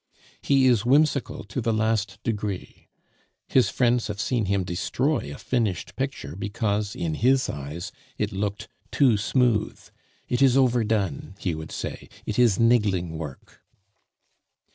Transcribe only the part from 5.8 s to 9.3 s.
picture because, in his eyes, it looked too